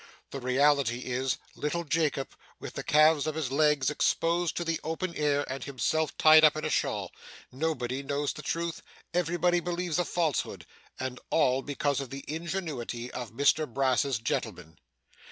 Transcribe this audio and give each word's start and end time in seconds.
The 0.31 0.39
reality 0.39 1.01
is, 1.01 1.37
little 1.55 1.83
Jacob, 1.83 2.29
with 2.59 2.73
the 2.73 2.81
calves 2.81 3.27
of 3.27 3.35
his 3.35 3.51
legs 3.51 3.91
exposed 3.91 4.57
to 4.57 4.63
the 4.63 4.79
open 4.83 5.13
air, 5.13 5.45
and 5.47 5.63
himself 5.63 6.17
tied 6.17 6.43
up 6.43 6.57
in 6.57 6.65
a 6.65 6.71
shawl. 6.71 7.11
Nobody 7.51 8.01
knows 8.01 8.33
the 8.33 8.41
truth; 8.41 8.81
everybody 9.13 9.59
believes 9.59 9.99
a 9.99 10.05
falsehood; 10.05 10.65
and 10.99 11.19
all 11.29 11.61
because 11.61 12.01
of 12.01 12.09
the 12.09 12.25
ingenuity 12.27 13.11
of 13.11 13.29
Mr 13.31 13.71
Brass's 13.71 14.17
gentleman. 14.17 14.79